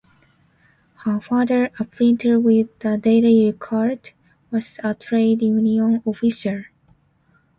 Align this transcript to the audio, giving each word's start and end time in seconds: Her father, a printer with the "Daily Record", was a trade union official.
Her 1.05 1.19
father, 1.21 1.69
a 1.79 1.85
printer 1.85 2.39
with 2.39 2.69
the 2.79 2.97
"Daily 2.97 3.45
Record", 3.51 4.13
was 4.49 4.79
a 4.83 4.95
trade 4.95 5.43
union 5.43 6.01
official. 6.07 6.63